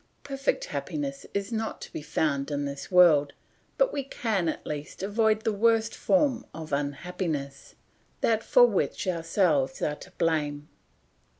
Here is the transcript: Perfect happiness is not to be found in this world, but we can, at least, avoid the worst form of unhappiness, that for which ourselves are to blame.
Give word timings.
Perfect 0.23 0.65
happiness 0.65 1.27
is 1.31 1.51
not 1.51 1.79
to 1.81 1.93
be 1.93 2.01
found 2.01 2.49
in 2.49 2.65
this 2.65 2.89
world, 2.89 3.33
but 3.77 3.93
we 3.93 4.03
can, 4.03 4.49
at 4.49 4.65
least, 4.65 5.03
avoid 5.03 5.43
the 5.43 5.53
worst 5.53 5.93
form 5.93 6.43
of 6.55 6.73
unhappiness, 6.73 7.75
that 8.21 8.41
for 8.43 8.65
which 8.65 9.07
ourselves 9.07 9.79
are 9.79 9.93
to 9.97 10.09
blame. 10.17 10.69